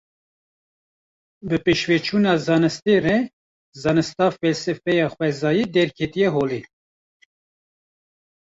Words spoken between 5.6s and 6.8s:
derketiye holê